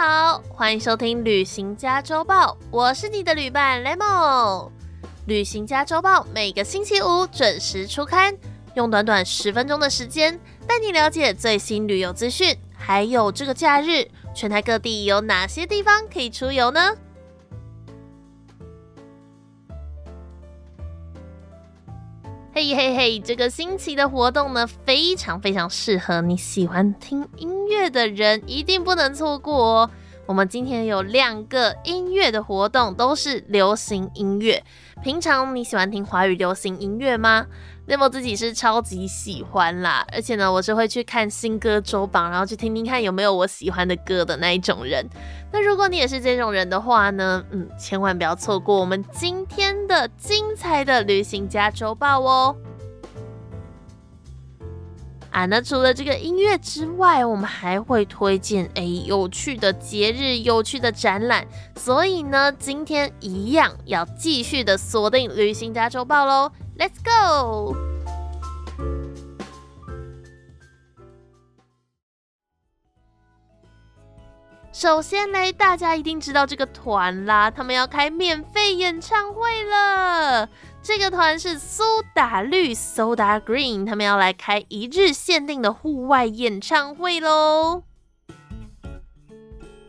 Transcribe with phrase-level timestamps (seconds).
[0.00, 3.98] 好，欢迎收听《旅行家周报》，我是你的旅伴 Lemon。
[5.26, 8.32] 《旅行家周报》每个星期五准时出刊，
[8.74, 16.94] 用短短十分钟的时间带你了解最新旅游资讯，还有这个假日全台各地有哪些地方可以出游呢？
[22.58, 29.90] 嘿嘿嘿，这个新奇的活动呢，非常非常适合你喜欢听音乐的人，一定不能错过哦。
[30.28, 34.62] 我们今天有两个音乐的活动，都是流行音乐。
[35.02, 37.46] 平常你喜欢听华语流行音乐吗？
[37.86, 45.08] 那么自己是超级喜欢啦，而且呢，我是会去看新歌周榜，然后去听听看有没有我喜欢的歌的那一种人。
[45.50, 52.54] 那如果你也是这种人的话呢，嗯，千万不要错过我们今天的精彩的旅行家周报哦。
[55.30, 61.46] 啊，那除了这个音乐之外，我们还会推荐诶有趣的节日、有趣的展览。
[61.76, 66.50] 所以呢，今天一样要继续的锁定旅行家周报喽。
[66.78, 67.76] Let's go！
[74.72, 80.48] 首先呢，大家一定知道这个团啦，他们要开免费演唱会了。
[80.82, 81.82] 这个团是苏
[82.14, 87.82] 打绿 （Soda Green），他们要来开一日限定的户外演唱会喽。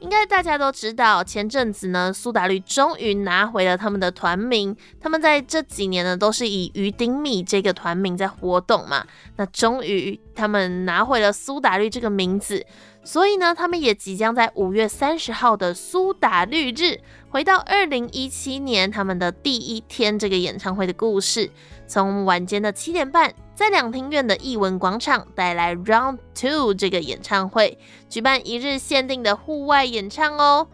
[0.00, 4.74] 应该大家都知道，前阵子呢，苏打绿终于拿回了他们的团名。
[5.00, 9.04] 他们在这几年呢，都是以鱼丁米这个团名在活动嘛。
[9.36, 12.64] 那终于他们拿回了苏打绿这个名字，
[13.06, 16.98] 所以呢，他们也即将在五月三十号的苏打绿日，
[17.30, 21.48] 回到二零一七年他们的第一天这个演唱会的故事，
[21.86, 23.32] 从晚间的七点半。
[23.54, 27.78] 在两厅院的艺文广场带来 Round Two 这个演唱会，
[28.08, 30.66] 举办一日限定的户外演唱哦。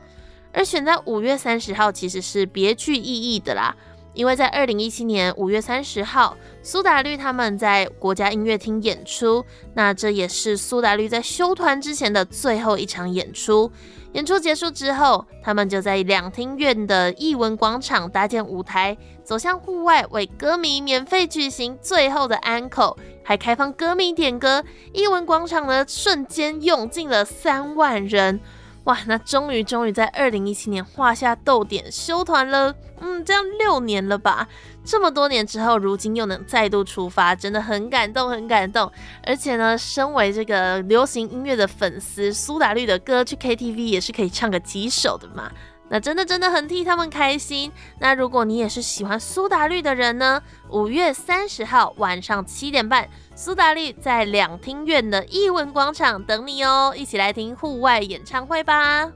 [0.54, 3.76] 而选在五月三十号其实是别具意义的啦，
[4.14, 13.70] 因为在二零一七年五月三十号，苏打绿他们在国家音乐厅演出，那这也是苏打绿在休团之前的最后一场演出。
[14.12, 24.62] 演出结束之后，他们就在两厅院的艺文广场搭建舞台，走向户外，为歌迷免费举行最后的安口，还开放歌迷点歌。
[24.92, 28.38] 艺文广场呢，瞬间涌进了三万人。
[28.84, 32.74] 哇，那终于终于在二零一七年画下逗点，休团了。
[33.04, 34.46] 嗯，这样六年了吧？
[34.84, 38.90] 这么多年之后，如今又能再度出发，真的很感动，很感动。
[39.24, 45.50] 而且呢，身为这个流行音乐的粉丝，苏打绿的歌去 KTV 也是可以唱个几首的嘛。
[45.88, 47.70] 那真的真的很替他们开心。
[47.98, 50.40] 那如果你也是喜欢苏打绿的人呢？
[50.70, 59.10] 五月三十号晚上七点半，苏打绿在两厅院的艺文广场等你哦，一起来听户外演唱会吧。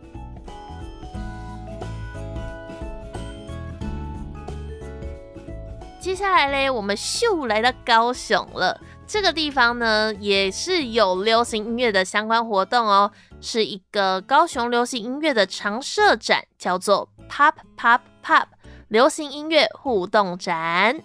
[6.06, 8.81] 接下来嘞，我们秀来到高雄了。
[9.09, 18.44] 这个地方呢，也是有流行音乐的相关活动哦，是一个高雄流行音乐的常设展，叫做 Pop Pop Pop
[18.87, 21.03] 流行音乐互动展。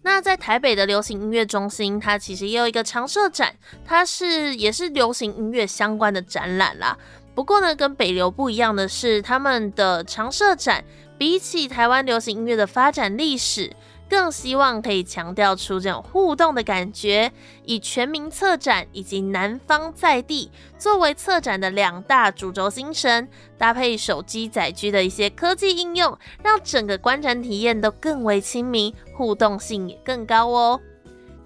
[0.00, 3.54] 那在台北的流行音乐中心，它其实也有一个常设展，
[3.84, 6.96] 它是也是流行音乐相关的展览啦。
[7.38, 10.84] 不过呢，跟北流不一样的是，他们的常设展
[11.16, 13.72] 比起台湾流行音乐的发展历史，
[14.10, 17.30] 更希望可以强调出这种互动的感觉，
[17.64, 30.80] 以全民策展以及南方在地作为策展的两大主轴精神，搭配手机载具的一些科技应用，让整个观展体验都更为亲民，互动性也更高哦。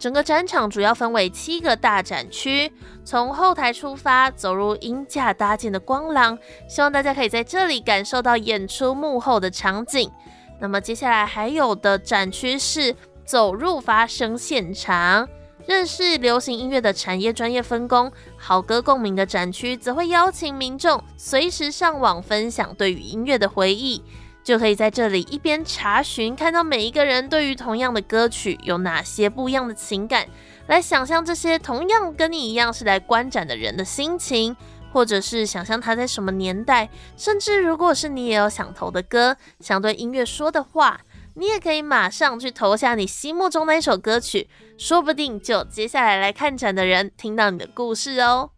[0.02, 2.72] 整个展场主要分为七个大展区，
[3.04, 6.36] 从后台出发，走入音架搭建的光廊，
[6.68, 10.10] 希望大家可以在这里感受到演出幕后的场景。
[10.58, 12.92] 那么接下来还有的展区是
[13.24, 15.28] 走入发声现场，
[15.68, 18.10] 认识流行音乐的产业专业分工。
[18.36, 24.02] 好歌共鸣的展区则会邀请民众随时上网分享对于音乐的回忆。
[24.42, 30.26] 就可以在这里一边查询，看到每一个人对于同样的歌曲有哪些不一样的情感，
[30.66, 34.56] 来想象这些同样跟你一样是来观展的人的心情，
[34.92, 41.00] 或者是想象他在什么年代，甚至如果是你也有想投的歌，想对音乐说的话，
[41.34, 48.50] 你也可以马上去投下你心目中的一首歌曲，说不定就接下来来看展的人听到你的故事哦。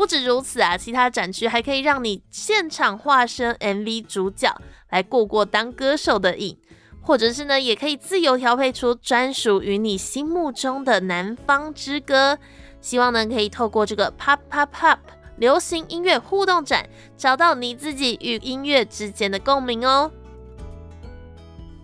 [0.00, 4.50] 不止如此啊，其他展区还可以让你现场化身 MV 主角，
[4.88, 6.56] 来过过当歌手的瘾，
[7.02, 12.38] 或者是呢，也可以自由调配出专属于你心目中的南方之歌。
[12.80, 14.96] 希望呢可以透过这个 Pop Pop Pop
[15.36, 16.88] 流行音乐互动展，
[17.18, 20.10] 找到你自己与音乐之间的共鸣哦。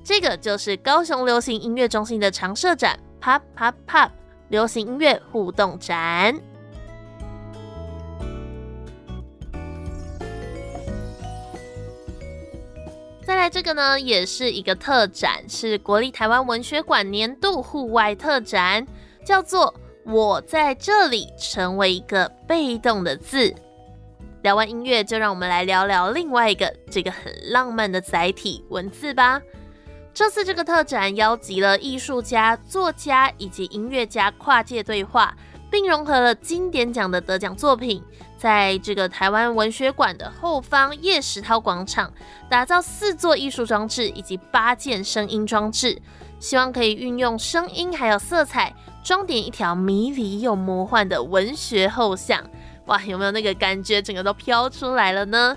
[0.02, 4.08] 这个就是高雄流行音乐中心的常设展 Pop Pop Pop
[4.48, 6.34] 流行音乐互动展。
[13.46, 18.84] 来这个呢，也是一个特展，是国立台湾文学馆年度户外特展，
[19.24, 19.72] 叫做
[20.04, 23.54] “我在这里成为一个被动的字”。
[24.42, 29.40] 聊完音乐，就让我们来聊聊另外一个这个很浪漫的载体——文字吧。
[30.12, 35.32] 这次这个特展邀集了艺术家、作家以及音乐家跨界对话，
[35.70, 38.02] 并融合了经典奖的得奖作品。
[38.38, 42.12] 在这个台湾文学馆的后方叶石涛广场，
[42.50, 46.00] 打造四座艺术装置以及八件声音装置，
[46.38, 52.44] 希望可以运用声音还有色彩，装点一条迷离又魔幻的文学后巷。
[52.84, 55.56] 哇，有没有那个感觉，整个都飘出来了呢？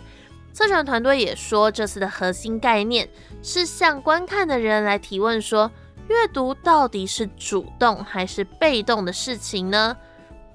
[0.53, 3.07] 策展团队也说，这次的核心概念
[3.43, 5.69] 是向观看的人来提问：说
[6.09, 9.95] 阅读到底是主动还是被动的事情呢？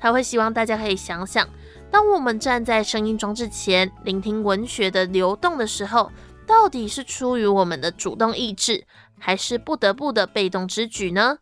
[0.00, 1.48] 他会希望大家可以想想。
[1.92, 6.10] 当我们站在声音装置前，聆听文学的流动的时候，
[6.44, 8.84] 到底是出于我们的主动意志，
[9.16, 11.38] 还是不得不的被动之举呢？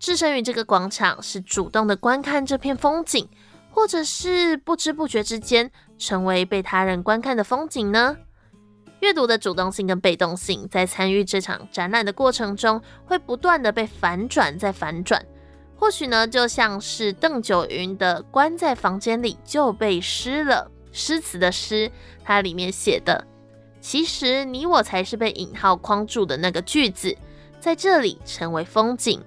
[0.00, 3.28] 置身于这个广场，是主动的观看这片风景，
[3.70, 8.16] 或者是不知不觉之间成为被他人观看的风景呢？
[9.00, 15.24] 阅读的主动性跟被动性，在参与这场展览的过程中，会不断的被反转再反转。
[15.76, 21.90] 或许呢，就像是邓九云的“关在房间里就被诗了”诗词的诗，
[22.24, 23.26] 它里面写的，
[23.80, 27.14] 其实你我才是被引号框住的那个句子，
[27.60, 29.22] 在这里成为风景。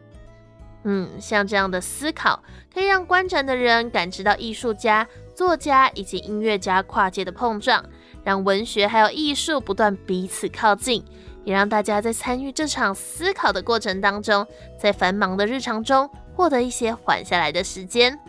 [0.86, 2.42] 嗯，像这样的思考，
[2.74, 5.08] 可以让观展的人感知到艺术家、
[5.40, 7.82] 作家以及音乐家跨界的碰撞，
[8.26, 11.02] 让文学还有艺术不断彼此靠近，
[11.46, 14.46] 也让大家在参与这场思考的过程当中，
[14.78, 16.10] 在繁忙的日常中。
[16.36, 18.20] 获得一些缓下来的时间，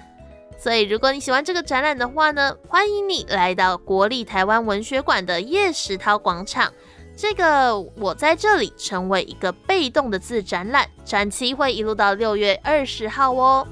[0.56, 6.72] 所以如果你喜欢这个展览的话呢，欢迎你来到国立台湾文学馆的叶石涛广场。
[7.16, 13.66] 这个我在这里成为一个被动的字展览，展期会一路到六月二十号哦。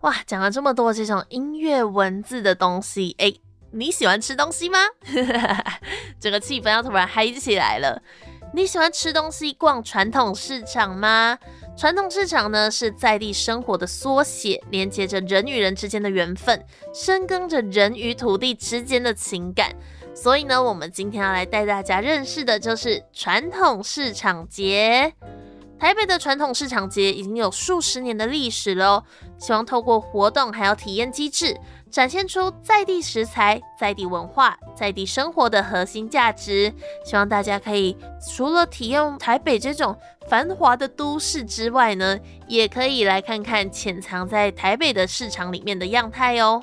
[0.00, 3.32] 哇，讲了这么多这种音乐文字的东西，哎。
[3.72, 4.80] 你喜欢吃东西吗？
[6.18, 8.02] 整个气氛要突然嗨起来了。
[8.52, 11.38] 你喜欢吃东西、逛传统市场吗？
[11.76, 19.70] 传统市场呢，是在地生活的缩写，连接着人与人之间的缘分，深耕着人与土地之间的情感。
[20.16, 25.14] 所以呢，我们今天要来带大家认识的就是传统市场节。
[25.80, 29.04] 台北的传统市场节已经有数十年的历史了哦，
[29.38, 31.58] 希望透过活动还有体验机制。
[31.90, 36.72] 展现出在地食材、在地文化、在地生活的核心价值，
[37.04, 39.96] 希望大家可以除了体验台北这种
[40.28, 46.62] 繁华的都市之外呢，也可以来看看潜藏在台北的市场里面的样态哦。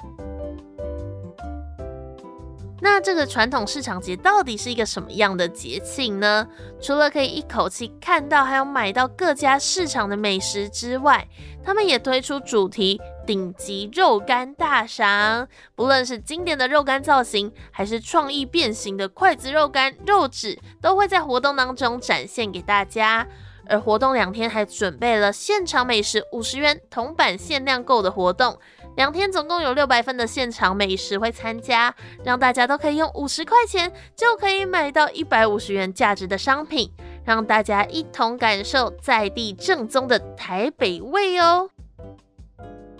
[2.79, 6.47] 那这个传统市场节到底是一个什么样的节庆呢？
[6.79, 11.27] 除了可以一口气看到还有买到各家市场的美食之外，
[11.65, 23.27] 他们也推出主题顶级肉干大赏，不论是经典的肉干造型，还是创意变形的筷子肉干、肉纸，都会在活动当中展现给大家。
[23.69, 28.57] 而活动两天还准备了现场美食五十元铜板限量购的活动。
[28.97, 36.91] 两天总共有六百份的现场美食会参加，让大家都可以用五十块钱就可以买到一百五十元价值的商品，
[37.23, 41.69] 让大家一同感受在地正宗的台北味哦。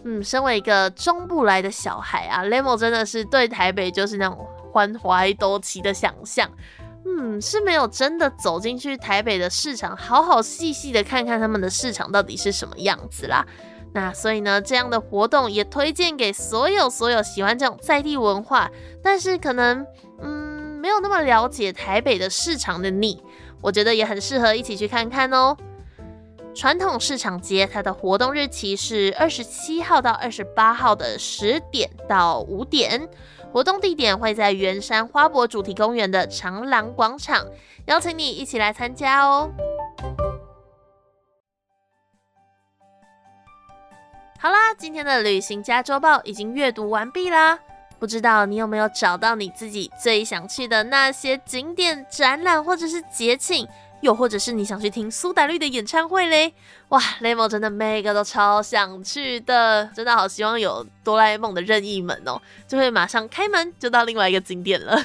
[0.04, 6.48] 嗯，身为一个中部来的小孩啊，Lemo 真的是对台北就是那种欢怀多奇的想象。
[7.06, 13.44] 嗯，是没有真的走进去台北的市场，好好细细的看看他们的市场到底是什么样子啦。
[13.94, 18.70] 那所以呢，这样的活动也推荐给所有所有喜欢这种在地文化，
[19.02, 19.86] 但是可能
[20.22, 23.24] 嗯没有那么了解台北的市场的你，
[23.62, 25.58] 我觉得也很适合一起去看看哦。
[26.54, 33.08] 传统市场节它的活动日期是二十七号到二十八号的十点到五点，
[33.52, 37.46] 活动地点会在圆山花博主题公园的长廊广场，
[37.86, 39.52] 邀请你一起来参加哦。
[44.78, 47.58] 今天的旅行家周报已经阅读完毕啦。
[48.00, 53.68] 不知道你有没有找到你自己最想去的那些景点、展览或者是节庆？
[54.02, 56.54] 又或者是你想去听苏打绿的演唱会嘞？
[56.90, 64.96] 哇，雷蒙真的每个都超想去的，真的好希望有哆啦 A 梦的任意门哦，就会马上开门就到另外一个景点了。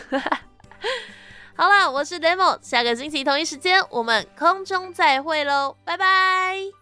[1.57, 6.82] 好啦，我是雷蒙，下个星期同一时间我们空中再会喽，拜拜。